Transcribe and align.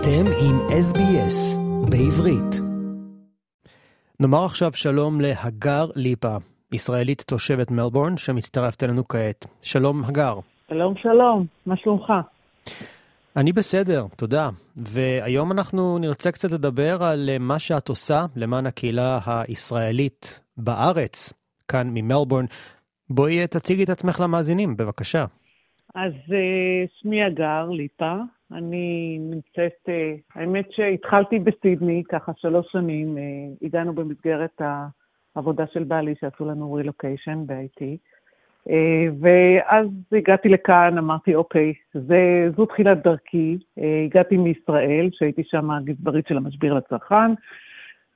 אתם 0.00 0.24
עם 0.44 0.56
SBS 0.56 1.58
בעברית. 1.90 2.60
נאמר 4.20 4.44
עכשיו 4.44 4.72
שלום 4.72 5.20
להגר 5.20 5.86
ליפה, 5.94 6.36
ישראלית 6.72 7.24
תושבת 7.26 7.70
מלבורן, 7.70 8.16
שמצטרפת 8.16 8.84
אלינו 8.84 9.04
כעת. 9.04 9.46
שלום, 9.62 10.04
הגר. 10.04 10.38
שלום, 10.68 10.94
שלום, 11.02 11.46
מה 11.66 11.76
שלומך? 11.76 12.12
אני 13.36 13.52
בסדר, 13.52 14.06
תודה. 14.16 14.50
והיום 14.76 15.52
אנחנו 15.52 15.98
נרצה 15.98 16.32
קצת 16.32 16.50
לדבר 16.50 17.02
על 17.02 17.30
מה 17.40 17.58
שאת 17.58 17.88
עושה 17.88 18.26
למען 18.36 18.66
הקהילה 18.66 19.18
הישראלית 19.26 20.40
בארץ, 20.56 21.32
כאן 21.68 21.90
ממלבורן. 21.94 22.44
בואי 23.10 23.46
תציגי 23.46 23.84
את 23.84 23.88
עצמך 23.88 24.20
למאזינים, 24.20 24.76
בבקשה. 24.76 25.24
אז 25.94 26.12
אה, 26.32 26.86
שמי 27.00 27.22
הגר 27.22 27.68
ליפה, 27.70 28.14
אני 28.52 29.18
נמצאת, 29.20 29.88
אה, 29.88 30.14
האמת 30.34 30.72
שהתחלתי 30.72 31.38
בסידני, 31.38 32.02
ככה 32.08 32.32
שלוש 32.36 32.66
שנים, 32.72 33.18
אה, 33.18 33.22
הגענו 33.62 33.92
במסגרת 33.92 34.60
העבודה 35.34 35.66
של 35.66 35.84
בעלי 35.84 36.14
שעשו 36.20 36.44
לנו 36.44 36.72
רילוקיישן 36.72 37.38
ב-IT, 37.46 37.82
ואז 39.20 39.86
הגעתי 40.12 40.48
לכאן, 40.48 40.98
אמרתי, 40.98 41.34
אוקיי, 41.34 41.72
זה, 41.94 42.48
זו 42.56 42.66
תחילת 42.66 43.02
דרכי, 43.02 43.58
הגעתי 44.06 44.36
מישראל, 44.36 45.08
שהייתי 45.12 45.42
שם 45.44 45.70
הגזברית 45.70 46.26
של 46.26 46.36
המשביר 46.36 46.74
לצרכן, 46.74 47.32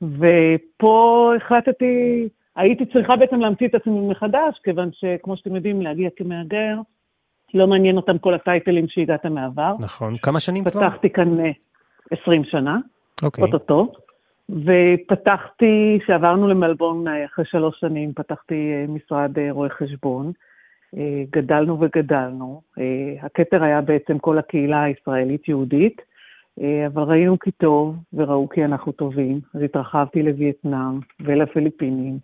ופה 0.02 1.32
החלטתי, 1.36 2.28
הייתי 2.56 2.86
צריכה 2.86 3.16
בעצם 3.16 3.40
להמציא 3.40 3.66
את 3.68 3.74
עצמי 3.74 4.08
מחדש, 4.08 4.60
כיוון 4.64 4.90
שכמו 4.92 5.36
שאתם 5.36 5.56
יודעים, 5.56 5.82
להגיע 5.82 6.10
כמהגר, 6.16 6.76
לא 7.54 7.66
מעניין 7.66 7.96
אותם 7.96 8.18
כל 8.18 8.34
הטייטלים 8.34 8.88
שהגעת 8.88 9.26
מעבר. 9.26 9.74
נכון. 9.80 10.16
כמה 10.16 10.40
שנים 10.40 10.64
כבר? 10.64 10.88
פתחתי 10.88 11.10
כאן 11.10 11.38
20 12.10 12.42
אה, 12.42 12.46
שנה, 12.50 12.78
אוקיי. 13.22 13.44
אוטוטו, 13.44 13.92
ופתחתי, 14.50 15.98
כשעברנו 16.02 16.48
למלבון 16.48 17.08
אה, 17.08 17.24
אחרי 17.24 17.44
שלוש 17.44 17.80
שנים, 17.80 18.12
פתחתי 18.12 18.72
אה, 18.72 18.84
משרד 18.88 19.38
רואה 19.50 19.68
חשבון. 19.68 20.32
גדלנו 21.30 21.80
וגדלנו. 21.80 22.60
הכתר 23.22 23.64
היה 23.64 23.80
בעצם 23.80 24.18
כל 24.18 24.38
הקהילה 24.38 24.82
הישראלית-יהודית, 24.82 26.00
אבל 26.86 27.02
ראינו 27.02 27.38
כי 27.38 27.50
טוב 27.50 27.96
וראו 28.12 28.48
כי 28.48 28.64
אנחנו 28.64 28.92
טובים, 28.92 29.40
אז 29.54 29.62
התרחבתי 29.62 30.22
לווייטנאם 30.22 31.00
ולפיליפינים 31.20 32.18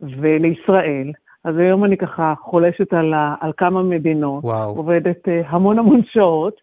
ולישראל. 0.00 1.12
אז 1.44 1.56
היום 1.58 1.84
אני 1.84 1.96
ככה 1.96 2.34
חולשת 2.40 2.92
על, 2.92 3.14
ה, 3.14 3.34
על 3.40 3.52
כמה 3.56 3.82
מדינות, 3.82 4.44
וואו. 4.44 4.76
עובדת 4.76 5.28
uh, 5.28 5.46
המון 5.46 5.78
המון 5.78 6.00
שעות, 6.12 6.54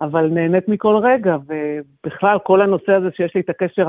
אבל 0.00 0.28
נהנית 0.28 0.68
מכל 0.68 0.96
רגע, 1.02 1.36
ובכלל 1.46 2.38
כל 2.38 2.60
הנושא 2.60 2.92
הזה 2.92 3.08
שיש 3.16 3.34
לי 3.34 3.40
את 3.40 3.50
הקשר 3.50 3.86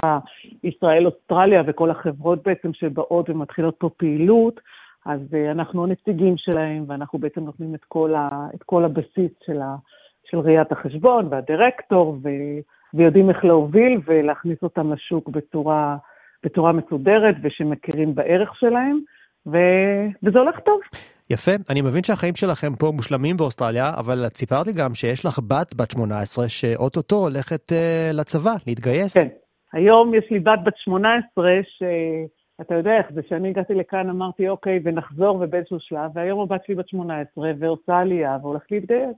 הישראל-אוסטרליה 0.64 1.64
וכל 1.68 1.92
החברות 1.92 2.44
בעצם 2.44 2.74
שבאות 2.74 3.30
ומתחילות 3.30 3.76
פה 3.78 3.90
פעילות, 3.98 4.60
אז 5.06 5.20
uh, 5.32 5.52
אנחנו 5.52 5.84
הנציגים 5.84 6.38
שלהם, 6.38 6.84
ואנחנו 6.88 7.20
בעצם 7.20 7.42
נותנים 7.42 7.76
את 7.76 7.84
כל, 7.88 8.16
ה, 8.16 8.48
את 8.56 8.64
כל 8.64 8.86
הבסיס 8.86 9.32
של, 9.46 9.62
ה, 9.62 9.76
של 10.30 10.40
ראיית 10.40 10.72
החשבון 10.72 11.28
והדירקטור, 11.30 12.18
ו, 12.24 12.30
ויודעים 12.94 13.30
איך 13.30 13.46
להוביל 13.46 14.02
ולהכניס 14.06 14.58
אותם 14.64 14.94
לשוק 14.94 15.30
בצורה, 15.30 15.98
בצורה 16.44 16.72
מסודרת 16.72 17.36
ושמכירים 17.44 18.16
בערך 18.16 18.56
שלהם. 18.56 19.00
ו... 19.52 19.58
וזה 20.24 20.40
הולך 20.40 20.60
טוב. 20.60 20.80
יפה, 21.30 21.52
אני 21.70 21.82
מבין 21.82 22.04
שהחיים 22.04 22.36
שלכם 22.36 22.76
פה 22.76 22.92
מושלמים 22.96 23.38
באוסטרליה, 23.38 23.92
אבל 23.98 24.26
את 24.28 24.38
סיפרת 24.38 24.68
לי 24.68 24.74
גם 24.74 24.94
שיש 24.94 25.26
לך 25.26 25.40
בת 25.48 25.76
בת 25.76 25.92
18 25.92 26.50
שאו-טו-טו 26.50 27.16
הולכת 27.16 27.72
אה, 27.72 28.16
לצבא, 28.16 28.54
להתגייס. 28.68 29.18
כן, 29.18 29.28
היום 29.74 30.14
יש 30.14 30.32
לי 30.32 30.40
בת 30.40 30.60
בת 30.66 30.78
18 30.78 31.52
שאתה 31.64 32.76
יודע 32.76 32.98
איך 32.98 33.06
זה, 33.14 33.22
כשאני 33.22 33.50
הגעתי 33.50 33.74
לכאן 33.74 34.10
אמרתי 34.10 34.50
אוקיי, 34.50 34.80
ונחזור 34.84 35.38
ובאיזשהו 35.42 35.80
שלב, 35.80 36.12
והיום 36.14 36.40
הבת 36.40 36.66
שלי 36.66 36.76
בת 36.76 36.90
18 36.90 37.52
ועושה 37.60 37.98
עלייה 38.00 38.38
והולכת 38.42 38.72
להתגייס. 38.72 39.16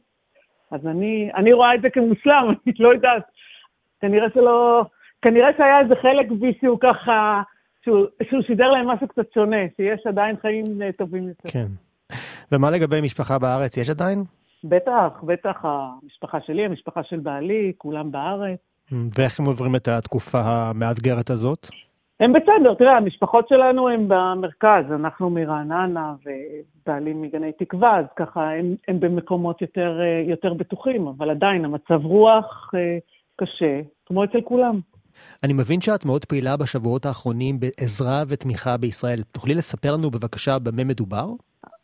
אז 0.72 0.88
אני, 0.88 1.30
אני 1.36 1.53
רואה 1.53 1.76
את 1.76 1.82
זה 1.82 1.90
כמושלם, 1.90 2.48
אני 2.68 2.74
לא 2.80 2.94
יודעת, 2.94 3.24
כנראה 4.02 4.28
שלא, 4.34 4.86
כנראה 5.22 5.50
שהיה 5.58 5.80
איזה 5.80 5.96
חלק 5.96 6.32
בי 6.32 6.53
שהוא 6.62 6.78
ככה... 6.82 7.42
שהוא, 7.84 8.06
שהוא 8.29 8.41
שידר 8.41 8.72
להם 8.72 8.88
משהו 8.88 9.07
קצת 9.07 9.34
שונה, 9.34 9.57
שיש 9.78 10.07
עדיין 10.07 10.35
חיים 10.41 10.63
אה, 10.81 10.91
טובים 10.91 11.28
יותר. 11.28 11.50
כן. 11.50 11.67
ומה 12.51 12.72
לגבי 12.72 13.01
משפחה 13.01 13.40
בארץ? 13.40 13.78
יש 13.78 13.90
עדיין? 13.90 14.23
בטח, 14.63 15.23
בטח, 15.23 15.57
המשפחה 15.63 16.38
שלי, 16.41 16.66
המשפחה 16.66 17.03
של 17.03 17.19
בעלי, 17.19 17.73
כולם 17.78 18.12
בארץ. 18.12 18.59
ואיך 19.17 19.40
הם 19.40 19.45
עוברים 19.45 19.75
את 19.75 19.88
התקופה 19.88 20.40
המאתגרת 20.44 21.29
הזאת? 21.29 21.67
הם 22.19 22.34
בסדר, 22.34 22.73
תראה, 22.73 22.97
המשפחות 22.97 23.47
שלנו 23.47 23.90
הן 23.90 24.06
במרכז, 24.07 24.91
אנחנו 24.91 25.29
מרעננה 25.29 26.13
ובעלי 26.25 27.13
מגני 27.13 27.51
תקווה, 27.51 27.97
אז 27.97 28.06
ככה 28.16 28.51
הם, 28.51 28.75
הם 28.88 29.00
במקומות 29.00 29.61
יותר, 29.61 30.00
אה, 30.01 30.23
יותר 30.28 30.53
בטוחים, 30.53 31.07
אבל 31.07 31.29
עדיין 31.29 31.66
המצב 31.66 32.06
רוח 32.06 32.72
אה, 32.75 32.97
קשה, 33.35 33.81
כמו 34.06 34.23
אצל 34.23 34.41
כולם. 34.41 34.79
אני 35.44 35.53
מבין 35.53 35.81
שאת 35.81 36.06
מאוד 36.06 36.25
פעילה 36.25 36.57
בשבועות 36.57 37.06
האחרונים 37.06 37.59
בעזרה 37.59 38.24
ותמיכה 38.28 38.78
בישראל. 38.78 39.19
תוכלי 39.31 39.53
לספר 39.53 39.94
לנו 39.94 40.09
בבקשה 40.09 40.59
במה 40.59 40.84
מדובר? 40.84 41.28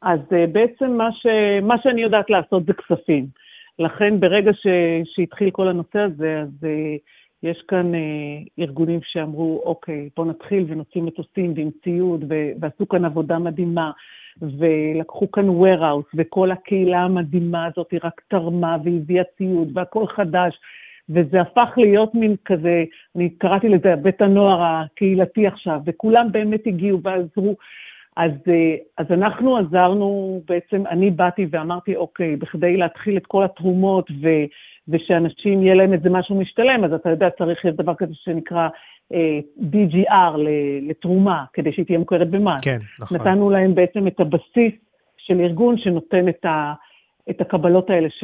אז 0.01 0.19
אה, 0.33 0.47
בעצם 0.47 0.91
מה, 0.91 1.09
ש... 1.11 1.25
מה 1.61 1.75
שאני 1.83 2.01
יודעת 2.01 2.29
לעשות 2.29 2.65
זה 2.65 2.73
כספים. 2.73 3.25
לכן 3.79 4.19
ברגע 4.19 4.51
ש... 4.53 4.67
שהתחיל 5.05 5.51
כל 5.51 5.67
הנושא 5.67 5.99
הזה, 5.99 6.39
אז 6.41 6.63
uh, 6.63 6.67
יש 7.43 7.63
כאן 7.67 7.91
uh, 7.93 7.97
ארגונים 8.59 8.99
שאמרו, 9.03 9.61
אוקיי, 9.65 10.09
בואו 10.17 10.27
נתחיל 10.27 10.65
ונוציא 10.67 11.01
מטוסים 11.01 11.53
ועם 11.55 11.69
ציוד, 11.83 12.23
ו... 12.29 12.33
ועשו 12.59 12.87
כאן 12.87 13.05
עבודה 13.05 13.39
מדהימה, 13.39 13.91
ולקחו 14.41 15.31
כאן 15.31 15.49
warehouse, 15.49 16.09
וכל 16.15 16.51
הקהילה 16.51 16.99
המדהימה 16.99 17.65
הזאת 17.65 17.91
היא 17.91 17.99
רק 18.03 18.21
תרמה 18.27 18.77
והביאה 18.83 19.23
ציוד, 19.37 19.67
והכל 19.73 20.07
חדש. 20.07 20.59
וזה 21.09 21.41
הפך 21.41 21.69
להיות 21.77 22.15
מין 22.15 22.35
כזה, 22.45 22.83
אני 23.15 23.29
קראתי 23.29 23.69
לזה 23.69 23.95
בית 23.95 24.21
הנוער 24.21 24.63
הקהילתי 24.63 25.47
עכשיו, 25.47 25.79
וכולם 25.85 26.31
באמת 26.31 26.67
הגיעו 26.67 27.01
ועזרו. 27.03 27.55
אז, 28.17 28.31
אה, 28.47 28.75
אז 28.97 29.05
אנחנו 29.09 29.57
עזרנו, 29.57 30.41
בעצם 30.47 30.87
אני 30.87 31.11
באתי 31.11 31.47
ואמרתי, 31.49 31.95
אוקיי, 31.95 32.35
בכדי 32.35 32.77
להתחיל 32.77 33.17
את 33.17 33.25
כל 33.25 33.43
התרומות 33.43 34.11
ו, 34.21 34.27
ושאנשים 34.87 35.63
יהיה 35.63 35.75
להם 35.75 35.93
איזה 35.93 36.09
משהו 36.09 36.35
משתלם, 36.35 36.83
אז 36.83 36.93
אתה 36.93 37.09
יודע, 37.09 37.29
צריך 37.29 37.65
להיות 37.65 37.77
דבר 37.77 37.95
כזה 37.95 38.13
שנקרא 38.15 38.67
אה, 39.13 39.39
DGR 39.71 40.37
לתרומה, 40.81 41.43
כדי 41.53 41.73
שהיא 41.73 41.85
תהיה 41.85 41.99
מוכרת 41.99 42.29
במס. 42.29 42.61
כן, 42.63 42.77
נכון. 42.99 43.17
נתנו 43.17 43.49
להם 43.49 43.75
בעצם 43.75 44.07
את 44.07 44.19
הבסיס 44.19 44.73
של 45.17 45.39
ארגון 45.39 45.77
שנותן 45.77 46.29
את 46.29 46.45
ה... 46.45 46.73
את 47.29 47.41
הקבלות 47.41 47.89
האלה 47.89 48.09
ש, 48.09 48.23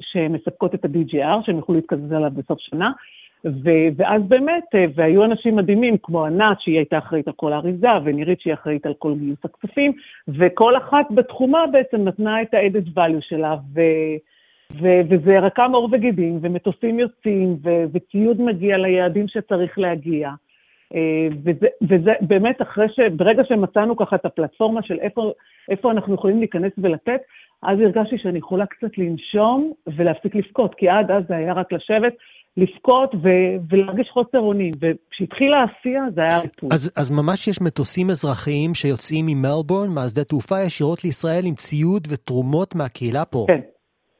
שמספקות 0.00 0.74
את 0.74 0.84
ה-DGR, 0.84 1.46
שהם 1.46 1.56
יוכלו 1.56 1.74
להתקזז 1.74 2.12
עליו 2.12 2.30
בסוף 2.30 2.58
שנה. 2.60 2.90
ו, 3.44 3.70
ואז 3.96 4.22
באמת, 4.28 4.64
אה, 4.74 4.84
והיו 4.94 5.24
אנשים 5.24 5.56
מדהימים, 5.56 5.96
כמו 6.02 6.24
ענת, 6.24 6.60
שהיא 6.60 6.76
הייתה 6.76 6.98
אחראית 6.98 7.26
על 7.26 7.32
כל 7.36 7.52
האריזה, 7.52 7.88
ונירית, 8.04 8.40
שהיא 8.40 8.54
אחראית 8.54 8.86
על 8.86 8.94
כל 8.98 9.14
גיוס 9.14 9.38
הכספים, 9.44 9.92
וכל 10.28 10.76
אחת 10.76 11.06
בתחומה 11.10 11.64
בעצם 11.72 12.04
נתנה 12.04 12.42
את 12.42 12.54
ה-added 12.54 12.98
value 12.98 13.20
שלה, 13.20 13.56
ו, 13.74 13.80
ו, 14.80 14.88
וזה 15.08 15.38
רקם 15.38 15.70
עור 15.74 15.88
וגידים, 15.92 16.38
ומטוסים 16.42 16.98
יוצאים, 16.98 17.56
ו, 17.64 17.70
וציוד 17.92 18.40
מגיע 18.40 18.78
ליעדים 18.78 19.28
שצריך 19.28 19.78
להגיע. 19.78 20.30
אה, 20.94 21.28
וזה, 21.44 21.66
וזה 21.82 22.12
באמת 22.20 22.62
אחרי 22.62 22.88
ש... 22.88 23.00
ברגע 23.16 23.44
שמצאנו 23.44 23.96
ככה 23.96 24.16
את 24.16 24.24
הפלטפורמה 24.24 24.82
של 24.82 24.98
איפה, 25.00 25.32
איפה 25.68 25.90
אנחנו 25.90 26.14
יכולים 26.14 26.38
להיכנס 26.38 26.72
ולתת, 26.78 27.20
אז 27.62 27.78
הרגשתי 27.80 28.18
שאני 28.18 28.38
יכולה 28.38 28.66
קצת 28.66 28.98
לנשום 28.98 29.72
ולהפסיק 29.96 30.34
לבכות, 30.34 30.74
כי 30.74 30.88
עד 30.88 31.10
אז 31.10 31.22
זה 31.28 31.36
היה 31.36 31.52
רק 31.52 31.72
לשבת, 31.72 32.12
לבכות 32.56 33.14
ו- 33.14 33.56
ולהרגיש 33.70 34.08
חוסר 34.12 34.38
אונים. 34.38 34.72
וכשהתחילה 34.80 35.56
העשייה 35.56 36.02
זה 36.14 36.20
היה 36.20 36.40
ריפוי. 36.40 36.68
אז, 36.72 36.92
אז 36.96 37.10
ממש 37.10 37.48
יש 37.48 37.60
מטוסים 37.60 38.10
אזרחיים 38.10 38.74
שיוצאים 38.74 39.26
ממלבורן, 39.26 39.88
מהשדה 39.94 40.24
תעופה 40.24 40.60
ישירות 40.60 41.04
לישראל 41.04 41.46
עם 41.46 41.54
ציוד 41.54 42.08
ותרומות 42.10 42.74
מהקהילה 42.74 43.24
פה. 43.24 43.44
כן, 43.48 43.60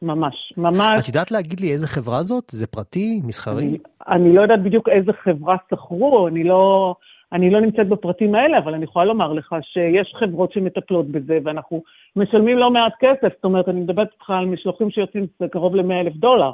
ממש, 0.02 0.34
ממש. 0.56 1.02
את 1.02 1.08
יודעת 1.08 1.30
להגיד 1.30 1.60
לי 1.60 1.72
איזה 1.72 1.86
חברה 1.86 2.22
זאת? 2.22 2.50
זה 2.50 2.66
פרטי, 2.66 3.20
מסחרי? 3.24 3.66
אני, 3.66 3.78
אני 4.08 4.34
לא 4.34 4.42
יודעת 4.42 4.62
בדיוק 4.62 4.88
איזה 4.88 5.12
חברה 5.24 5.56
שכרו, 5.70 6.28
אני 6.28 6.44
לא... 6.44 6.94
אני 7.32 7.50
לא 7.50 7.60
נמצאת 7.60 7.88
בפרטים 7.88 8.34
האלה, 8.34 8.58
אבל 8.58 8.74
אני 8.74 8.84
יכולה 8.84 9.04
לומר 9.04 9.32
לך 9.32 9.56
שיש 9.62 10.14
חברות 10.14 10.52
שמטפלות 10.52 11.06
בזה, 11.06 11.38
ואנחנו 11.44 11.82
משלמים 12.16 12.58
לא 12.58 12.70
מעט 12.70 12.92
כסף, 13.00 13.34
זאת 13.34 13.44
אומרת, 13.44 13.68
אני 13.68 13.80
מדברת 13.80 14.08
איתך 14.12 14.30
על 14.30 14.46
משלוחים 14.46 14.90
שיוצאים 14.90 15.26
קרוב 15.50 15.76
ל-100 15.76 15.92
אלף 15.92 16.16
דולר, 16.16 16.50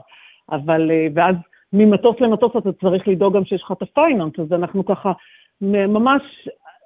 אבל, 0.52 0.90
אה, 0.90 1.06
ואז 1.14 1.36
ממטוס 1.72 2.20
למטוס 2.20 2.52
אתה 2.56 2.72
צריך 2.72 3.08
לדאוג 3.08 3.36
גם 3.36 3.44
שיש 3.44 3.62
לך 3.62 3.72
את 3.72 3.82
הפייננס, 3.82 4.32
אז 4.38 4.52
אנחנו 4.52 4.84
ככה 4.84 5.12
ממש 5.60 6.22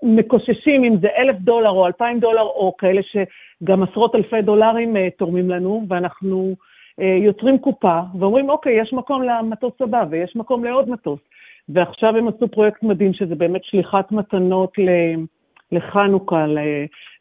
מקוששים 0.03 0.85
אם 0.85 0.97
זה 1.01 1.09
אלף 1.17 1.37
דולר 1.37 1.71
או 1.71 1.87
אלפיים 1.87 2.21
דולר, 2.21 2.43
או 2.43 2.77
כאלה 2.77 3.01
שגם 3.03 3.83
עשרות 3.83 4.15
אלפי 4.15 4.43
דולרים 4.43 4.97
uh, 4.97 4.99
תורמים 5.19 5.51
לנו, 5.51 5.85
ואנחנו 5.89 6.55
אה, 7.01 7.17
יוצרים 7.25 7.59
קופה 7.59 8.01
ואומרים, 8.19 8.51
אוקיי, 8.51 8.81
יש 8.81 8.93
מקום 8.93 9.23
למטוס 9.23 9.73
הבא 9.81 10.05
ויש 10.11 10.37
מקום 10.37 10.65
לעוד 10.65 10.91
מטוס. 10.91 11.21
ועכשיו 11.69 12.17
הם 12.17 12.29
עשו 12.29 12.49
פרויקט 12.49 12.83
מדהים, 12.83 13.15
שזה 13.15 13.35
באמת 13.35 13.65
שליחת 13.65 14.13
מתנות 14.13 14.79
ל... 14.79 14.89
לחנוכה, 15.73 16.47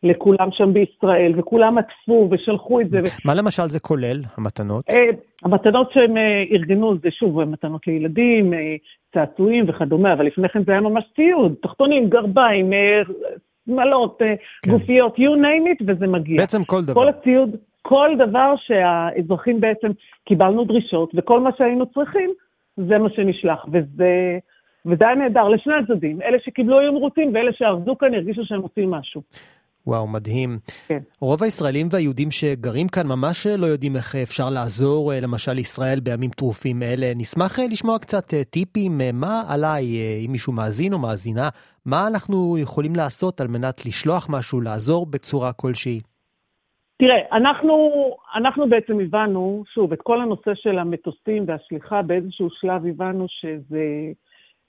לכולם 0.04 0.48
שם 0.52 0.74
בישראל, 0.74 1.34
וכולם 1.38 1.78
עטפו 1.78 2.28
ושלחו 2.32 2.82
את 2.82 2.90
זה. 2.90 3.00
מה 3.26 3.34
למשל 3.34 3.68
זה 3.68 3.80
כולל, 3.80 4.22
המתנות? 4.38 4.90
אה, 4.90 4.96
המתנות 5.44 5.92
שהם 5.92 6.18
אה, 6.18 6.44
ארגנו 6.52 6.98
זה 7.04 7.12
שוב 7.12 7.44
מתנות 7.44 7.88
לילדים, 7.88 8.54
אה, 8.54 8.76
צעצועים 9.14 9.66
וכדומה, 9.68 10.14
אבל 10.14 10.26
לפני 10.26 10.50
כן 10.50 10.64
זה 10.64 10.72
היה 10.72 10.82
ממש 10.82 11.04
ציוד, 11.16 11.54
תחתונים, 11.62 12.10
גרביים, 12.10 12.72
שמלות, 13.66 14.22
כן. 14.66 14.72
גופיות, 14.72 15.16
you 15.18 15.20
name 15.22 15.82
it, 15.82 15.84
וזה 15.88 16.08
מגיע. 16.08 16.38
בעצם 16.38 16.64
כל 16.64 16.84
דבר. 16.84 16.94
כל 16.94 17.10
הציוד, 17.10 17.56
כל 17.82 18.10
דבר 18.18 18.54
שהאזרחים 18.58 19.62
בעצם, 19.62 19.88
קיבלנו 20.26 20.64
דרישות, 20.66 21.12
וכל 21.16 21.40
מה 21.40 21.50
שהיינו 21.58 21.86
צריכים, 21.86 22.34
זה 22.88 22.98
מה 22.98 23.10
שנשלח, 23.10 23.66
וזה... 23.72 24.38
וזה 24.86 25.08
היה 25.08 25.16
נהדר 25.16 25.48
לשני 25.48 25.74
הצדדים. 25.74 26.22
אלה 26.22 26.38
שקיבלו 26.46 26.80
היו 26.80 26.94
מרוצים, 26.94 27.32
ואלה 27.34 27.52
שארזו 27.54 27.96
כאן 27.98 28.14
הרגישו 28.14 28.46
שהם 28.46 28.62
עושים 28.62 28.92
משהו. 28.92 29.22
וואו, 29.88 30.08
מדהים. 30.08 30.60
כן. 30.88 31.00
רוב 31.20 31.44
הישראלים 31.44 31.88
והיהודים 31.92 32.32
שגרים 32.32 32.88
כאן 32.88 33.08
ממש 33.08 33.48
לא 33.48 33.66
יודעים 33.66 33.96
איך 33.96 34.16
אפשר 34.16 34.50
לעזור, 34.50 35.14
אה, 35.14 35.20
למשל 35.20 35.54
לישראל 35.54 36.00
בימים 36.00 36.30
טרופים 36.30 36.84
אלה. 36.84 37.12
נשמח 37.16 37.60
אה, 37.60 37.68
לשמוע 37.68 38.00
קצת 38.00 38.34
אה, 38.34 38.44
טיפים, 38.44 39.02
מה 39.14 39.44
עליי, 39.48 39.86
אם 40.26 40.32
מישהו 40.32 40.54
מאזין 40.54 40.94
או 40.94 41.00
מאזינה, 41.00 41.50
מה 41.86 42.08
אנחנו 42.08 42.58
יכולים 42.58 42.96
לעשות 42.96 43.42
על 43.42 43.48
מנת 43.48 43.86
לשלוח 43.86 44.28
משהו, 44.30 44.62
לעזור 44.62 45.06
בצורה 45.06 45.54
כלשהי. 45.54 46.00
תראה, 47.02 47.22
אנחנו, 47.32 47.92
אנחנו 48.36 48.70
בעצם 48.70 49.00
הבנו, 49.00 49.64
שוב, 49.74 49.94
את 49.94 50.02
כל 50.02 50.22
הנושא 50.22 50.56
של 50.56 50.80
המטוסים 50.80 51.44
והשליחה, 51.48 52.02
באיזשהו 52.02 52.50
שלב 52.50 52.86
הבנו 52.86 53.26
שזה... 53.28 53.86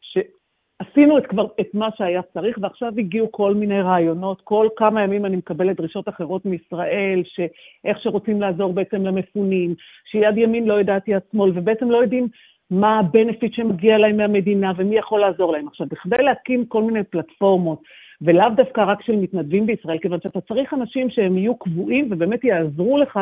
שעשינו 0.01 1.19
את 1.19 1.27
כבר 1.27 1.47
את 1.61 1.75
מה 1.75 1.89
שהיה 1.97 2.23
צריך, 2.23 2.59
ועכשיו 2.61 2.93
הגיעו 2.99 3.33
כל 3.33 3.55
מיני 3.55 3.81
רעיונות. 3.81 4.41
כל 4.45 4.69
כמה 4.77 5.03
ימים 5.03 5.27
אני 5.27 5.37
מקבלת 5.37 5.77
דרישות 5.77 6.09
אחרות 6.09 6.45
מישראל, 6.45 7.23
שאיך 7.25 7.99
שרוצים 7.99 8.41
לעזור 8.41 8.73
בעצם 8.73 9.07
למפונים, 9.07 9.75
שיד 10.11 10.37
ימין 10.37 10.67
לא 10.67 10.75
יודעת 10.75 11.09
יד 11.09 11.23
שמאל, 11.33 11.53
ובעצם 11.55 11.91
לא 11.91 11.97
יודעים 11.97 12.29
מה 12.71 12.99
הבנפיט 12.99 13.55
שמגיע 13.55 13.99
להם 13.99 14.17
מהמדינה 14.17 14.73
ומי 14.77 14.97
יכול 14.97 15.21
לעזור 15.21 15.53
להם. 15.53 15.69
עכשיו, 15.69 15.87
בכדי 15.91 16.23
להקים 16.23 16.67
כל 16.67 16.83
מיני 16.83 17.05
פלטפורמות, 17.05 17.83
ולאו 18.23 18.49
דווקא 18.57 18.81
רק 18.81 19.03
של 19.03 19.17
מתנדבים 19.17 19.67
בישראל, 19.67 19.99
כיוון 19.99 20.21
שאתה 20.21 20.41
צריך 20.41 20.75
אנשים 20.75 21.11
שהם 21.11 21.39
יהיו 21.39 21.57
קבועים 21.57 22.09
ובאמת 22.11 22.45
יעזרו 22.45 22.99
לך 22.99 23.21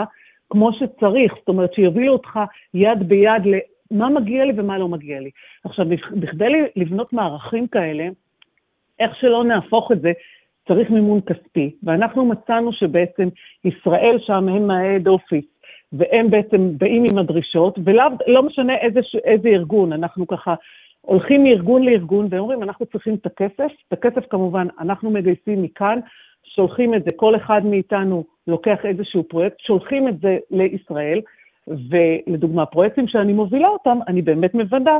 כמו 0.50 0.73
שצריך, 0.73 1.35
זאת 1.38 1.49
אומרת, 1.49 1.75
שיובילו 1.75 2.12
אותך 2.12 2.41
יד 2.75 3.08
ביד 3.08 3.43
מה 3.91 4.08
מגיע 4.08 4.44
לי 4.44 4.52
ומה 4.56 4.79
לא 4.79 4.88
מגיע 4.88 5.20
לי. 5.20 5.31
עכשיו, 5.64 5.87
בכדי 6.12 6.52
לבנות 6.76 7.12
מערכים 7.12 7.67
כאלה, 7.67 8.08
איך 9.00 9.17
שלא 9.17 9.44
נהפוך 9.44 9.93
את 9.93 10.00
זה, 10.00 10.12
צריך 10.69 10.91
מימון 10.91 11.20
כספי. 11.20 11.70
ואנחנו 11.82 12.25
מצאנו 12.25 12.73
שבעצם 12.73 13.29
ישראל 13.64 14.17
שם 14.19 14.49
הם 14.49 14.70
אופיס, 15.06 15.44
והם 15.93 16.31
בעצם 16.31 16.79
באים 16.79 17.05
עם 17.11 17.19
הדרישות, 17.19 17.79
ולא 17.85 18.05
לא 18.26 18.43
משנה 18.43 18.76
איזה, 18.76 19.00
איזה 19.25 19.49
ארגון, 19.49 19.93
אנחנו 19.93 20.26
ככה 20.26 20.55
הולכים 21.00 21.44
מארגון 21.44 21.82
לארגון 21.82 22.26
ואומרים, 22.31 22.62
אנחנו 22.62 22.87
צריכים 22.87 23.14
את 23.14 23.26
הכסף, 23.26 23.73
את 23.88 23.93
הכסף 23.93 24.26
כמובן 24.31 24.67
אנחנו 24.81 25.11
מגייסים 25.11 25.62
מכאן, 25.62 25.99
שולחים 26.44 26.94
את 26.94 27.05
זה, 27.05 27.11
כל 27.17 27.37
אחד 27.37 27.61
מאיתנו 27.64 28.25
לוקח 28.47 28.79
איזשהו 28.85 29.25
פרויקט, 29.25 29.61
שולחים 29.61 30.08
את 30.08 30.20
זה 30.20 30.38
לישראל, 30.50 31.20
ולדוגמה, 31.69 32.67
פרויקטים 32.67 33.08
שאני 33.08 33.32
מובילה 33.32 33.69
אותם, 33.69 33.99
אני 34.08 34.23
באמת 34.23 34.55
מוודא 34.55 34.99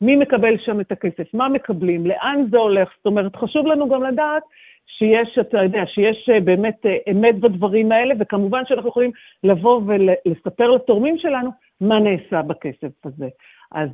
מי 0.00 0.16
מקבל 0.16 0.58
שם 0.58 0.80
את 0.80 0.92
הכסף, 0.92 1.34
מה 1.34 1.48
מקבלים, 1.48 2.06
לאן 2.06 2.44
זה 2.50 2.58
הולך. 2.58 2.88
זאת 2.96 3.06
אומרת, 3.06 3.36
חשוב 3.36 3.66
לנו 3.66 3.88
גם 3.88 4.02
לדעת 4.02 4.42
שיש, 4.86 5.38
אתה 5.40 5.62
יודע, 5.62 5.82
שיש 5.86 6.28
אה, 6.32 6.40
באמת 6.40 6.86
אה, 6.86 6.96
אמת 7.10 7.40
בדברים 7.40 7.92
האלה, 7.92 8.14
וכמובן 8.18 8.62
שאנחנו 8.66 8.88
יכולים 8.88 9.10
לבוא 9.44 9.80
ולספר 9.86 10.70
לתורמים 10.70 11.18
שלנו 11.18 11.50
מה 11.80 11.98
נעשה 12.00 12.42
בכסף 12.42 13.06
הזה. 13.06 13.28
אז, 13.72 13.88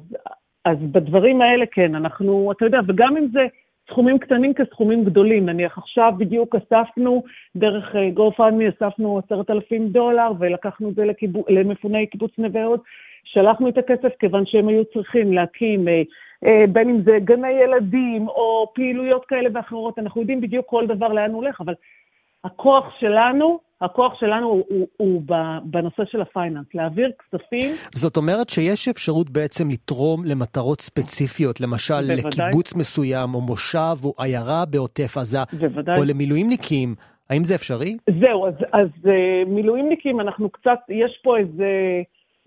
אז 0.70 0.76
בדברים 0.92 1.40
האלה, 1.40 1.66
כן, 1.66 1.94
אנחנו, 1.94 2.52
אתה 2.52 2.64
יודע, 2.64 2.80
וגם 2.88 3.16
אם 3.16 3.26
זה 3.32 3.46
סכומים 3.90 4.18
קטנים 4.18 4.54
כסכומים 4.54 5.04
גדולים. 5.04 5.46
נניח 5.46 5.78
עכשיו 5.78 6.12
בדיוק 6.18 6.54
אספנו, 6.54 7.22
דרך 7.56 7.94
גופנמי 8.14 8.64
אה, 8.64 8.70
אספנו 8.70 9.18
עשרת 9.18 9.50
אלפים 9.50 9.88
דולר 9.88 10.30
ולקחנו 10.38 10.88
את 10.88 10.94
זה 10.94 11.04
לקיבו, 11.04 11.44
למפוני 11.48 12.06
קיבוץ 12.06 12.30
נווה 12.38 12.64
הוד. 12.64 12.80
שלחנו 13.24 13.68
את 13.68 13.78
הכסף 13.78 14.12
כיוון 14.18 14.46
שהם 14.46 14.68
היו 14.68 14.84
צריכים 14.84 15.32
להקים, 15.32 15.88
אה, 15.88 16.02
אה, 16.46 16.64
בין 16.72 16.88
אם 16.88 17.02
זה 17.02 17.18
גני 17.24 17.50
ילדים 17.50 18.28
או 18.28 18.66
פעילויות 18.74 19.24
כאלה 19.24 19.48
ואחרות. 19.54 19.98
אנחנו 19.98 20.20
יודעים 20.20 20.40
בדיוק 20.40 20.66
כל 20.66 20.86
דבר 20.86 21.08
לאן 21.08 21.30
הוא 21.30 21.42
הולך, 21.42 21.60
אבל 21.60 21.74
הכוח 22.48 22.84
שלנו 23.00 23.58
הכוח 23.80 24.20
שלנו 24.20 24.48
הוא, 24.48 24.64
הוא, 24.68 24.88
הוא 24.96 25.22
בנושא 25.64 26.02
של 26.04 26.20
ה 26.20 26.25
finance, 26.25 26.66
להעביר 26.74 27.10
כספים. 27.18 27.70
זאת 27.94 28.16
אומרת 28.16 28.48
שיש 28.48 28.88
אפשרות 28.88 29.30
בעצם 29.30 29.70
לתרום 29.70 30.24
למטרות 30.24 30.80
ספציפיות, 30.80 31.60
למשל 31.60 31.94
בוודאי. 31.94 32.16
לקיבוץ 32.16 32.74
מסוים, 32.76 33.34
או 33.34 33.40
מושב, 33.40 34.04
או 34.04 34.12
עיירה 34.18 34.64
בעוטף 34.70 35.16
עזה, 35.16 35.38
בוודאי. 35.60 35.98
או 35.98 36.04
למילואימניקים. 36.04 36.94
האם 37.30 37.44
זה 37.44 37.54
אפשרי? 37.54 37.96
זהו, 38.20 38.46
אז, 38.46 38.54
אז 38.72 38.88
אה, 39.06 39.42
מילואימניקים, 39.46 40.20
אנחנו 40.20 40.50
קצת, 40.50 40.78
יש 40.88 41.20
פה 41.22 41.38
איזה, 41.38 41.70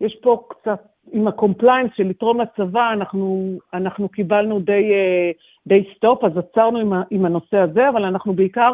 יש 0.02 0.18
פה 0.22 0.44
קצת, 0.50 0.80
עם 1.12 1.28
ה 1.28 1.34
compliance 1.34 1.92
של 1.96 2.04
לתרום 2.04 2.42
לצבא, 2.42 2.94
אנחנו, 2.94 3.58
אנחנו 3.74 4.10
קיבלנו 4.10 4.60
די, 4.60 4.92
אה, 4.92 5.32
די 5.68 5.84
stop, 5.96 6.24
אז 6.24 6.32
עצרנו 6.38 6.80
עם, 6.80 6.94
עם 7.10 7.26
הנושא 7.26 7.58
הזה, 7.58 7.90
אבל 7.90 8.04
אנחנו 8.04 8.34
בעיקר 8.34 8.74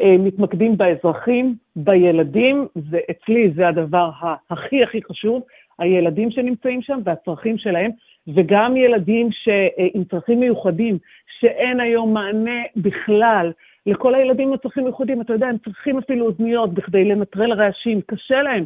מתמקדים 0.00 0.76
באזרחים, 0.76 1.54
בילדים, 1.76 2.66
ואצלי 2.90 3.50
זה 3.56 3.68
הדבר 3.68 4.10
הכי 4.50 4.82
הכי 4.82 5.02
חשוב, 5.02 5.42
הילדים 5.78 6.30
שנמצאים 6.30 6.82
שם 6.82 7.00
והצרכים 7.04 7.58
שלהם, 7.58 7.90
וגם 8.34 8.76
ילדים 8.76 9.32
ש... 9.32 9.48
אה, 9.48 9.86
עם 9.94 10.04
צרכים 10.04 10.40
מיוחדים, 10.40 10.98
שאין 11.40 11.80
היום 11.80 12.14
מענה 12.14 12.62
בכלל 12.76 13.52
לכל 13.86 14.14
הילדים 14.14 14.48
עם 14.48 14.56
צרכים 14.56 14.84
מיוחדים. 14.84 15.20
אתה 15.20 15.32
יודע, 15.32 15.46
הם 15.46 15.56
צריכים 15.58 15.98
אפילו 15.98 16.26
אוזניות 16.26 16.74
בכדי 16.74 17.04
לנטרל 17.04 17.52
רעשים, 17.52 18.00
קשה 18.06 18.42
להם. 18.42 18.64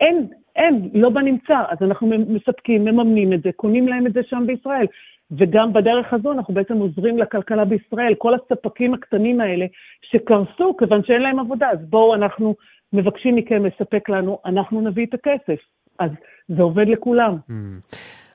אין, 0.00 0.26
אין, 0.56 0.90
לא 0.94 1.10
בנמצא. 1.10 1.62
אז 1.68 1.78
אנחנו 1.80 2.06
מספקים, 2.28 2.84
מממנים 2.84 3.32
את 3.32 3.42
זה, 3.42 3.52
קונים 3.52 3.88
להם 3.88 4.06
את 4.06 4.12
זה 4.12 4.20
שם 4.22 4.44
בישראל. 4.46 4.86
וגם 5.30 5.72
בדרך 5.72 6.12
הזו 6.12 6.32
אנחנו 6.32 6.54
בעצם 6.54 6.74
עוזרים 6.74 7.18
לכלכלה 7.18 7.64
בישראל, 7.64 8.14
כל 8.18 8.34
הספקים 8.34 8.94
הקטנים 8.94 9.40
האלה 9.40 9.66
שקרסו 10.02 10.76
כיוון 10.78 11.04
שאין 11.04 11.22
להם 11.22 11.38
עבודה, 11.38 11.70
אז 11.70 11.78
בואו 11.88 12.14
אנחנו 12.14 12.54
מבקשים 12.92 13.36
מכם 13.36 13.64
לספק 13.66 14.08
לנו, 14.08 14.38
אנחנו 14.44 14.80
נביא 14.80 15.06
את 15.06 15.14
הכסף. 15.14 15.60
אז 15.98 16.10
זה 16.48 16.62
עובד 16.62 16.88
לכולם. 16.88 17.36
Mm. 17.48 17.52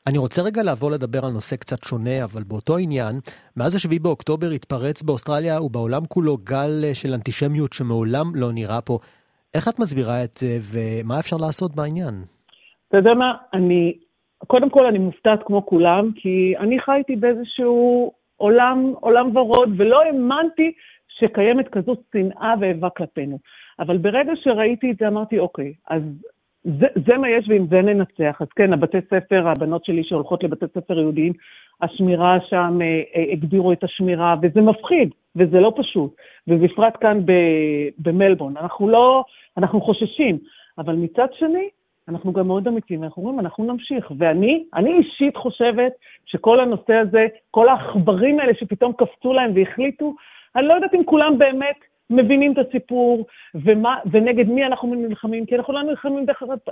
אני 0.07 0.17
רוצה 0.17 0.41
רגע 0.41 0.63
לעבור 0.63 0.91
לדבר 0.91 1.25
על 1.25 1.31
נושא 1.31 1.55
קצת 1.55 1.83
שונה, 1.83 2.23
אבל 2.23 2.43
באותו 2.43 2.77
עניין, 2.77 3.15
מאז 3.57 3.75
השביעי 3.75 3.99
באוקטובר 3.99 4.49
התפרץ 4.49 5.01
באוסטרליה 5.01 5.61
ובעולם 5.61 6.05
כולו 6.05 6.37
גל 6.37 6.81
אה, 6.83 6.93
של 6.93 7.13
אנטישמיות 7.13 7.73
שמעולם 7.73 8.25
לא 8.35 8.51
נראה 8.51 8.81
פה. 8.81 8.97
איך 9.53 9.67
את 9.67 9.79
מסבירה 9.79 10.23
את 10.23 10.33
זה 10.33 10.57
ומה 10.71 11.19
אפשר 11.19 11.37
לעשות 11.37 11.75
בעניין? 11.75 12.13
אתה 12.87 12.97
יודע 12.97 13.13
מה, 13.13 13.33
אני 13.53 13.93
קודם 14.47 14.69
כל, 14.69 14.85
אני 14.85 14.99
מופתעת 14.99 15.43
כמו 15.43 15.65
כולם, 15.65 16.11
כי 16.15 16.53
אני 16.59 16.79
חייתי 16.79 17.15
באיזשהו 17.15 18.11
עולם, 18.37 18.93
עולם 18.99 19.37
ורוד, 19.37 19.69
ולא 19.77 20.01
האמנתי 20.01 20.71
שקיימת 21.07 21.67
כזאת 21.67 21.99
שנאה 22.13 22.53
ואיבה 22.59 22.89
כלפינו. 22.89 23.39
אבל 23.79 23.97
ברגע 23.97 24.31
שראיתי 24.35 24.91
את 24.91 24.97
זה, 24.97 25.07
אמרתי, 25.07 25.39
אוקיי, 25.39 25.73
אז 25.89 26.01
זה, 26.63 26.87
זה 27.07 27.17
מה 27.17 27.29
יש 27.29 27.45
ועם 27.49 27.67
זה 27.67 27.81
ננצח. 27.81 28.37
אז 28.41 28.47
כן, 28.55 28.73
הבתי 28.73 28.97
ספר, 29.09 29.47
הבנות 29.47 29.85
שלי 29.85 30.03
שהולכות 30.03 30.43
לבתי 30.43 30.65
ספר 30.73 30.99
יהודיים, 30.99 31.33
השמירה 31.81 32.37
שם, 32.49 32.79
אה, 32.81 33.01
אה, 33.15 33.31
הגדירו 33.31 33.71
את 33.71 33.83
השמירה, 33.83 34.35
וזה 34.41 34.61
מפחיד, 34.61 35.09
וזה 35.35 35.59
לא 35.59 35.73
פשוט. 35.75 36.15
ובפרט 36.47 36.97
כאן 37.01 37.19
במלבורן. 37.99 38.57
אנחנו 38.57 38.89
לא, 38.89 39.23
אנחנו 39.57 39.81
חוששים. 39.81 40.37
אבל 40.77 40.95
מצד 40.95 41.27
שני, 41.33 41.69
אנחנו 42.09 42.33
גם 42.33 42.47
מאוד 42.47 42.67
אמיתיים, 42.67 43.03
אנחנו 43.03 43.21
אומרים, 43.21 43.39
אנחנו 43.39 43.63
נמשיך. 43.63 44.11
ואני, 44.17 44.63
אני 44.73 44.93
אישית 44.93 45.37
חושבת 45.37 45.91
שכל 46.25 46.59
הנושא 46.59 46.93
הזה, 46.93 47.27
כל 47.51 47.69
העכברים 47.69 48.39
האלה 48.39 48.53
שפתאום 48.55 48.93
קפצו 48.93 49.33
להם 49.33 49.51
והחליטו, 49.55 50.13
אני 50.55 50.67
לא 50.67 50.73
יודעת 50.73 50.93
אם 50.93 51.03
כולם 51.05 51.37
באמת 51.37 51.90
מבינים 52.11 52.53
את 52.53 52.57
הסיפור, 52.67 53.25
ומה, 53.55 53.95
ונגד 54.11 54.47
מי 54.47 54.65
אנחנו 54.65 54.95
נלחמים, 54.95 55.45
כי 55.45 55.55
אנחנו 55.55 55.73
לא 55.73 55.83
נלחמים 55.83 56.25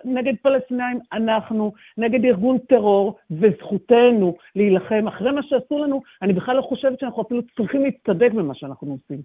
נגד 0.06 0.34
פלסטינאים, 0.42 1.00
אנחנו 1.14 1.74
נגד 1.98 2.26
ארגון 2.26 2.58
טרור, 2.58 3.18
וזכותנו 3.32 4.36
להילחם. 4.56 5.08
אחרי 5.08 5.32
מה 5.32 5.42
שעשו 5.44 5.84
לנו, 5.84 6.02
אני 6.22 6.34
בכלל 6.34 6.56
לא 6.56 6.62
חושבת 6.62 7.00
שאנחנו 7.00 7.22
אפילו 7.22 7.42
צריכים 7.58 7.84
להצטדק 7.84 8.32
במה 8.32 8.56
שאנחנו 8.56 8.92
עושים. 8.92 9.22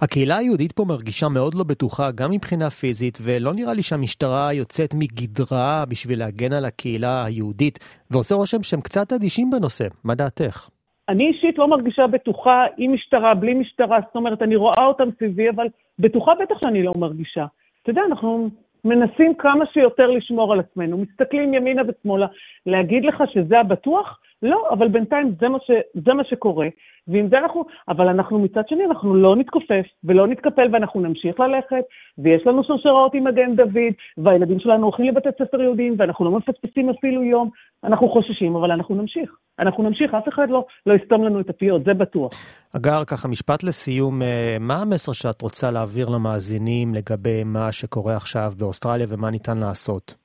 הקהילה 0.00 0.36
היהודית 0.36 0.72
פה 0.72 0.84
מרגישה 0.84 1.28
מאוד 1.28 1.54
לא 1.54 1.64
בטוחה, 1.64 2.10
גם 2.10 2.30
מבחינה 2.30 2.70
פיזית, 2.70 3.18
ולא 3.22 3.54
נראה 3.54 3.74
לי 3.74 3.82
שהמשטרה 3.82 4.52
יוצאת 4.52 4.94
מגדרה 4.94 5.84
בשביל 5.88 6.18
להגן 6.18 6.52
על 6.52 6.64
הקהילה 6.64 7.24
היהודית, 7.24 7.78
ועושה 8.10 8.34
רושם 8.34 8.62
שהם 8.62 8.80
קצת 8.80 9.12
אדישים 9.12 9.50
בנושא. 9.50 9.84
מה 10.04 10.14
דעתך? 10.14 10.68
אני 11.08 11.26
אישית 11.26 11.58
לא 11.58 11.68
מרגישה 11.68 12.06
בטוחה 12.06 12.64
עם 12.76 12.92
משטרה, 12.92 13.34
בלי 13.34 13.54
משטרה, 13.54 13.98
זאת 14.06 14.16
אומרת, 14.16 14.42
אני 14.42 14.56
רואה 14.56 14.86
אותם 14.86 15.08
סביבי, 15.18 15.50
אבל 15.50 15.66
בטוחה 15.98 16.32
בטח 16.34 16.54
שאני 16.64 16.82
לא 16.82 16.92
מרגישה. 16.96 17.46
אתה 17.82 17.90
יודע, 17.90 18.02
אנחנו 18.08 18.48
מנסים 18.84 19.34
כמה 19.34 19.66
שיותר 19.66 20.10
לשמור 20.10 20.52
על 20.52 20.60
עצמנו, 20.60 20.98
מסתכלים 20.98 21.54
ימינה 21.54 21.82
ושמאלה, 21.88 22.26
להגיד 22.66 23.04
לך 23.04 23.22
שזה 23.32 23.60
הבטוח? 23.60 24.20
לא, 24.42 24.68
אבל 24.70 24.88
בינתיים 24.88 25.34
זה 25.40 25.48
מה, 25.48 25.58
ש, 25.66 25.70
זה 26.06 26.14
מה 26.14 26.24
שקורה, 26.24 26.66
ועם 27.08 27.28
זה 27.28 27.38
אנחנו, 27.38 27.64
אבל 27.88 28.08
אנחנו 28.08 28.38
מצד 28.38 28.68
שני, 28.68 28.84
אנחנו 28.84 29.14
לא 29.14 29.36
נתכופף 29.36 29.86
ולא 30.04 30.26
נתקפל 30.26 30.68
ואנחנו 30.72 31.00
נמשיך 31.00 31.40
ללכת, 31.40 31.84
ויש 32.18 32.46
לנו 32.46 32.64
שרשראות 32.64 33.14
עם 33.14 33.24
מגן 33.24 33.56
דוד, 33.56 33.92
והילדים 34.18 34.60
שלנו 34.60 34.84
הולכים 34.84 35.06
לבתי 35.06 35.28
ספר 35.38 35.62
יהודיים, 35.62 35.94
ואנחנו 35.98 36.24
לא 36.24 36.30
מפספסים 36.30 36.90
אפילו 36.90 37.22
יום, 37.22 37.50
אנחנו 37.84 38.08
חוששים, 38.08 38.56
אבל 38.56 38.70
אנחנו 38.70 38.94
נמשיך. 38.94 39.30
אנחנו 39.58 39.82
נמשיך, 39.82 40.14
אף 40.14 40.28
אחד 40.28 40.50
לא, 40.50 40.64
לא 40.86 40.94
יסתום 40.94 41.24
לנו 41.24 41.40
את 41.40 41.50
הפיות, 41.50 41.84
זה 41.84 41.94
בטוח. 41.94 42.32
אגר, 42.76 43.04
ככה 43.04 43.28
משפט 43.28 43.62
לסיום, 43.62 44.22
אה, 44.22 44.56
מה 44.60 44.82
המסר 44.82 45.12
שאת 45.12 45.42
רוצה 45.42 45.70
להעביר 45.70 46.08
למאזינים 46.08 46.94
לגבי 46.94 47.44
מה 47.44 47.72
שקורה 47.72 48.16
עכשיו 48.16 48.52
באוסטרליה 48.58 49.06
ומה 49.08 49.30
ניתן 49.30 49.58
לעשות? 49.58 50.21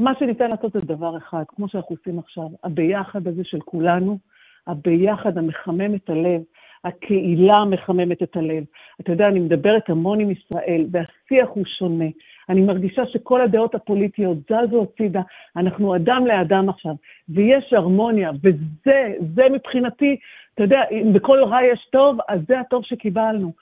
מה 0.00 0.12
שניתן 0.18 0.50
לעשות 0.50 0.72
זה 0.72 0.86
דבר 0.86 1.16
אחד, 1.16 1.42
כמו 1.48 1.68
שאנחנו 1.68 1.96
עושים 1.96 2.18
עכשיו, 2.18 2.48
הביחד 2.64 3.26
הזה 3.26 3.44
של 3.44 3.60
כולנו, 3.60 4.18
הביחד 4.66 5.38
המחמם 5.38 5.94
את 5.94 6.10
הלב, 6.10 6.42
הקהילה 6.84 7.56
המחממת 7.56 8.22
את 8.22 8.36
הלב. 8.36 8.64
אתה 9.00 9.12
יודע, 9.12 9.28
אני 9.28 9.40
מדברת 9.40 9.90
המון 9.90 10.20
עם 10.20 10.30
ישראל, 10.30 10.86
והשיח 10.90 11.48
הוא 11.48 11.64
שונה. 11.78 12.04
אני 12.48 12.60
מרגישה 12.60 13.06
שכל 13.06 13.40
הדעות 13.40 13.74
הפוליטיות 13.74 14.38
זזו 14.38 14.82
הצידה, 14.82 15.22
אנחנו 15.56 15.96
אדם 15.96 16.26
לאדם 16.26 16.68
עכשיו, 16.68 16.94
ויש 17.28 17.72
הרמוניה, 17.72 18.30
וזה, 18.42 19.12
זה 19.34 19.42
מבחינתי, 19.52 20.16
אתה 20.54 20.62
יודע, 20.62 20.80
אם 20.90 21.12
בכל 21.12 21.44
רע 21.44 21.58
יש 21.72 21.88
טוב, 21.92 22.18
אז 22.28 22.40
זה 22.48 22.60
הטוב 22.60 22.84
שקיבלנו. 22.84 23.52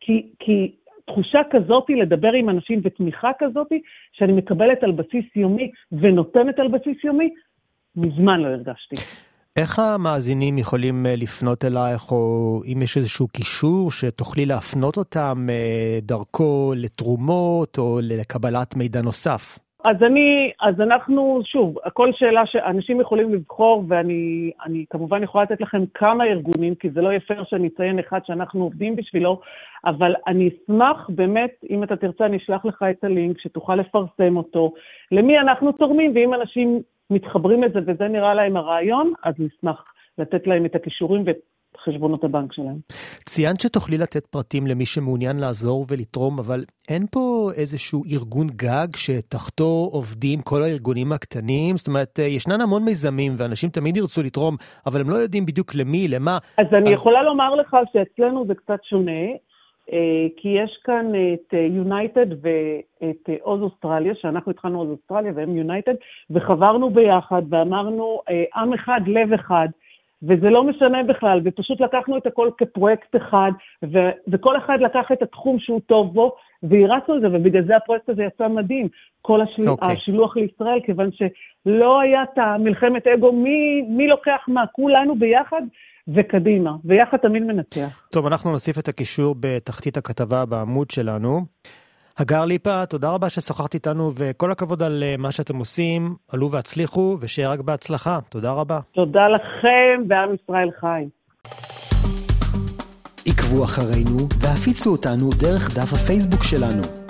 כי, 0.00 0.26
כי 0.38 0.74
תחושה 1.06 1.40
כזאת 1.50 1.84
לדבר 2.02 2.32
עם 2.32 2.48
אנשים 2.48 2.80
ותמיכה 2.84 3.30
כזאת 3.38 3.68
שאני 4.12 4.32
מקבלת 4.32 4.82
על 4.82 4.92
בסיס 4.92 5.24
יומי 5.36 5.70
ונותנת 5.92 6.58
על 6.58 6.68
בסיס 6.68 7.04
יומי, 7.04 7.30
מזמן 7.96 8.40
לא 8.40 8.48
הרגשתי. 8.48 8.96
איך 9.56 9.78
המאזינים 9.78 10.58
יכולים 10.58 11.06
אה, 11.06 11.16
לפנות 11.16 11.64
אלייך, 11.64 12.12
או 12.12 12.62
אם 12.66 12.82
יש 12.82 12.96
איזשהו 12.96 13.28
קישור 13.28 13.90
שתוכלי 13.90 14.46
להפנות 14.46 14.96
אותם 14.96 15.46
אה, 15.50 15.98
דרכו 16.02 16.72
לתרומות 16.76 17.78
או 17.78 18.00
לקבלת 18.02 18.76
מידע 18.76 19.02
נוסף? 19.02 19.58
אז 19.84 19.96
אני, 20.02 20.50
אז 20.60 20.80
אנחנו, 20.80 21.40
שוב, 21.44 21.76
הכל 21.84 22.12
שאלה 22.12 22.46
שאנשים 22.46 23.00
יכולים 23.00 23.34
לבחור, 23.34 23.84
ואני 23.88 24.50
אני 24.64 24.84
כמובן 24.90 25.22
יכולה 25.22 25.44
לתת 25.44 25.60
לכם 25.60 25.84
כמה 25.94 26.24
ארגונים, 26.24 26.74
כי 26.74 26.90
זה 26.90 27.00
לא 27.00 27.08
יהיה 27.08 27.20
פייר 27.20 27.44
שאני 27.44 27.68
אציין 27.68 27.98
אחד 27.98 28.20
שאנחנו 28.24 28.62
עובדים 28.62 28.96
בשבילו, 28.96 29.40
אבל 29.84 30.14
אני 30.26 30.48
אשמח 30.48 31.10
באמת, 31.10 31.64
אם 31.70 31.82
אתה 31.82 31.96
תרצה, 31.96 32.26
אני 32.26 32.36
אשלח 32.36 32.64
לך 32.64 32.84
את 32.90 33.04
הלינק, 33.04 33.40
שתוכל 33.40 33.76
לפרסם 33.76 34.36
אותו, 34.36 34.72
למי 35.12 35.38
אנחנו 35.38 35.72
תורמים, 35.72 36.12
ואם 36.14 36.34
אנשים 36.34 36.82
מתחברים 37.10 37.62
לזה 37.62 37.78
וזה 37.86 38.08
נראה 38.08 38.34
להם 38.34 38.56
הרעיון, 38.56 39.12
אז 39.24 39.34
נשמח 39.38 39.84
לתת 40.18 40.46
להם 40.46 40.64
את 40.64 40.74
הכישורים 40.74 41.22
ואת 41.26 41.38
חשבונות 41.84 42.24
הבנק 42.24 42.52
שלהם. 42.52 42.76
ציינת 43.24 43.60
שתוכלי 43.60 43.98
לתת 43.98 44.26
פרטים 44.26 44.66
למי 44.66 44.86
שמעוניין 44.86 45.38
לעזור 45.38 45.86
ולתרום, 45.88 46.38
אבל 46.38 46.64
אין 46.88 47.06
פה 47.10 47.50
איזשהו 47.56 48.04
ארגון 48.12 48.46
גג 48.56 48.88
שתחתו 48.96 49.88
עובדים 49.92 50.42
כל 50.42 50.62
הארגונים 50.62 51.12
הקטנים? 51.12 51.76
זאת 51.76 51.86
אומרת, 51.86 52.20
אה, 52.20 52.24
ישנן 52.24 52.60
המון 52.60 52.84
מיזמים 52.84 53.32
ואנשים 53.36 53.70
תמיד 53.70 53.96
ירצו 53.96 54.22
לתרום, 54.22 54.56
אבל 54.86 55.00
הם 55.00 55.10
לא 55.10 55.16
יודעים 55.16 55.46
בדיוק 55.46 55.74
למי, 55.74 56.08
למה. 56.08 56.38
אז 56.58 56.66
אני 56.72 56.88
אז... 56.88 56.94
יכולה 56.94 57.22
לומר 57.22 57.54
לך 57.54 57.76
שאצלנו 57.92 58.46
זה 58.46 58.54
קצת 58.54 58.78
שונה. 58.84 59.22
אה, 59.92 60.26
כי 60.36 60.48
יש 60.48 60.80
כאן 60.84 61.06
את 61.34 61.52
יונייטד 61.52 62.26
ואת 62.42 63.28
עוז 63.40 63.62
אוסטרליה, 63.62 64.14
שאנחנו 64.14 64.50
התחלנו 64.50 64.78
עוז 64.78 64.90
אוסטרליה 64.90 65.32
והם 65.34 65.56
יונייטד, 65.56 65.94
וחברנו 66.30 66.90
ביחד 66.90 67.42
ואמרנו, 67.50 68.20
אה, 68.30 68.60
עם 68.62 68.72
אחד, 68.72 69.00
לב 69.06 69.32
אחד, 69.32 69.68
וזה 70.22 70.50
לא 70.50 70.64
משנה 70.64 71.02
בכלל, 71.02 71.40
ופשוט 71.44 71.80
לקחנו 71.80 72.16
את 72.16 72.26
הכל 72.26 72.50
כפרויקט 72.58 73.16
אחד, 73.16 73.50
ו- 73.84 74.10
וכל 74.28 74.56
אחד 74.56 74.78
לקח 74.80 75.12
את 75.12 75.22
התחום 75.22 75.58
שהוא 75.58 75.80
טוב 75.86 76.14
בו, 76.14 76.32
והרצנו 76.62 77.16
את 77.16 77.20
זה, 77.20 77.26
ובגלל 77.32 77.64
זה 77.66 77.76
הפרויקט 77.76 78.08
הזה 78.08 78.22
יצא 78.22 78.48
מדהים, 78.48 78.88
כל 79.22 79.40
השל... 79.40 79.62
okay. 79.62 79.68
אוקיי. 79.68 79.92
השילוח 79.92 80.36
לישראל, 80.36 80.80
כיוון 80.86 81.10
שלא 81.12 82.00
היה 82.00 82.22
את 82.22 82.38
המלחמת 82.38 83.06
אגו, 83.06 83.32
מי, 83.32 83.82
מי 83.88 84.08
לוקח 84.08 84.40
מה, 84.48 84.66
כולנו 84.72 85.18
ביחד, 85.18 85.62
וקדימה, 86.08 86.76
ויחד 86.84 87.16
תמיד 87.16 87.42
מנצח. 87.42 88.08
טוב, 88.12 88.26
אנחנו 88.26 88.52
נוסיף 88.52 88.78
את 88.78 88.88
הקישור 88.88 89.34
בתחתית 89.40 89.96
הכתבה 89.96 90.46
בעמוד 90.46 90.90
שלנו. 90.90 91.40
הגר 92.18 92.44
ליפה, 92.44 92.86
תודה 92.86 93.10
רבה 93.10 93.30
ששוחחת 93.30 93.74
איתנו, 93.74 94.12
וכל 94.14 94.52
הכבוד 94.52 94.82
על 94.82 95.02
אה, 95.02 95.14
מה 95.18 95.32
שאתם 95.32 95.56
עושים. 95.56 96.14
עלו 96.32 96.50
והצליחו, 96.50 97.16
ושיהיה 97.20 97.50
רק 97.50 97.60
בהצלחה. 97.60 98.18
תודה 98.28 98.52
רבה. 98.52 98.80
תודה 98.94 99.28
לכם, 99.28 100.02
ועם 100.08 100.34
ישראל 100.34 100.70
חי. 100.80 101.04
עקבו 103.26 103.64
אחרינו 103.64 104.18
והפיצו 104.40 104.90
אותנו 104.90 105.30
דרך 105.40 105.78
דף 105.78 105.92
הפייסבוק 105.92 106.42
שלנו. 106.42 107.01